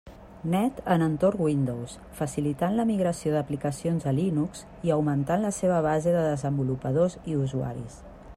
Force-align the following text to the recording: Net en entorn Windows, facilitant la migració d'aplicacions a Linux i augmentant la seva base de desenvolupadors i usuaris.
Net 0.51 0.77
en 0.93 1.03
entorn 1.07 1.43
Windows, 1.47 1.93
facilitant 2.21 2.79
la 2.79 2.85
migració 2.93 3.35
d'aplicacions 3.35 4.09
a 4.13 4.15
Linux 4.21 4.65
i 4.89 4.95
augmentant 4.97 5.47
la 5.49 5.53
seva 5.63 5.79
base 5.89 6.17
de 6.21 6.27
desenvolupadors 6.31 7.21
i 7.35 7.39
usuaris. 7.47 8.05